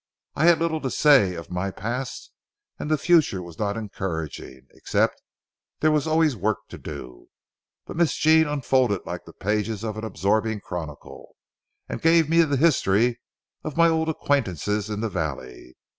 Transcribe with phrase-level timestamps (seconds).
[0.33, 2.31] I had little to say of my past,
[2.79, 5.21] and the future was not encouraging, except
[5.79, 7.27] there was always work to do.
[7.85, 11.35] But Miss Jean unfolded like the pages of an absorbing chronicle,
[11.87, 13.19] and gave me the history
[13.63, 15.75] of my old acquaintances in the valley.